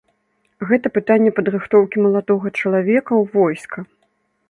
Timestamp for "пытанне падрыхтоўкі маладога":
0.95-2.55